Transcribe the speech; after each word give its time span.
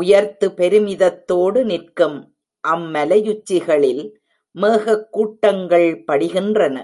உயர்த்து 0.00 0.48
பெருமிதத்தோடு 0.48 1.64
நிற்கும் 1.64 2.36
அம் 2.60 2.94
மலையுச்சிகளில் 2.94 4.12
மேகக் 4.50 5.06
கூட்டங்கள் 5.10 6.04
படிகின்றன. 6.12 6.84